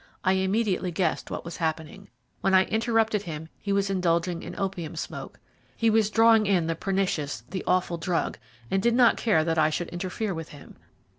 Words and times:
I 0.23 0.33
immediately 0.33 0.89
guessed 0.89 1.29
what 1.29 1.45
was 1.45 1.57
happening. 1.57 2.09
When 2.39 2.55
I 2.55 2.63
interrupted 2.65 3.21
him 3.21 3.49
he 3.59 3.71
was 3.71 3.91
indulging 3.91 4.41
in 4.41 4.57
opium 4.57 4.95
smoke. 4.95 5.39
He 5.77 5.91
was 5.91 6.09
drawing 6.09 6.47
in 6.47 6.65
the 6.65 6.73
pernicious, 6.73 7.43
the 7.51 7.63
awful 7.67 7.97
drug, 7.97 8.39
and 8.71 8.81
did 8.81 8.95
not 8.95 9.15
care 9.15 9.43
that 9.43 9.59
I 9.59 9.69
should 9.69 9.89
interfere 9.89 10.33
with 10.33 10.49
him. 10.49 10.75